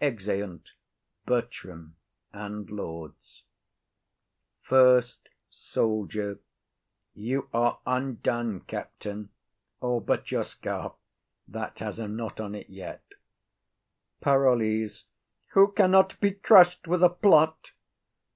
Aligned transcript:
[Exeunt 0.00 0.70
Bertram, 1.26 1.96
Lords 2.32 3.24
&c.] 3.38 3.42
FIRST 4.62 5.28
SOLDIER. 5.48 6.38
You 7.14 7.48
are 7.52 7.80
undone, 7.84 8.60
captain: 8.60 9.30
all 9.80 9.98
but 10.00 10.30
your 10.30 10.44
scarf; 10.44 10.92
that 11.48 11.80
has 11.80 11.98
a 11.98 12.06
knot 12.06 12.38
on't 12.38 12.70
yet. 12.70 13.02
PAROLLES. 14.20 15.06
Who 15.54 15.72
cannot 15.72 16.20
be 16.20 16.30
crushed 16.34 16.86
with 16.86 17.02
a 17.02 17.10
plot? 17.10 17.72